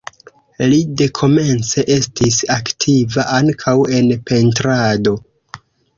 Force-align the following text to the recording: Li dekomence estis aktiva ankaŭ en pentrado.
Li 0.69 0.77
dekomence 1.01 1.83
estis 1.97 2.39
aktiva 2.55 3.27
ankaŭ 3.35 3.77
en 3.99 4.11
pentrado. 4.31 5.15